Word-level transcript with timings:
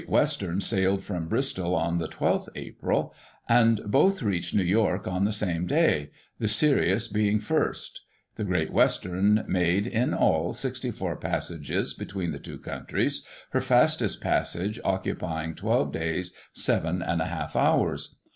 41 0.07 0.13
Western 0.19 0.61
sailed 0.61 1.03
from 1.03 1.27
Bristol 1.27 1.75
on 1.75 1.99
the 1.99 2.07
12th 2.07 2.49
April, 2.55 3.13
and 3.47 3.81
both 3.85 4.23
reached 4.23 4.55
New 4.55 4.63
York 4.63 5.05
on 5.05 5.25
the 5.25 5.31
same 5.31 5.67
day, 5.67 6.09
the 6.39 6.47
Sirius 6.47 7.07
being 7.07 7.39
first. 7.39 8.01
The 8.35 8.43
Great 8.43 8.73
Western 8.73 9.45
made, 9.47 9.85
in 9.85 10.15
all, 10.15 10.53
64 10.55 11.17
passages 11.17 11.93
between 11.93 12.31
the 12.31 12.39
two 12.39 12.57
coim 12.57 12.87
tries, 12.87 13.23
her 13.51 13.61
fastest 13.61 14.21
passage 14.21 14.79
occupying 14.83 15.53
12 15.53 15.91
days, 15.91 16.33
7}4 16.55 17.55
hours. 17.55 18.15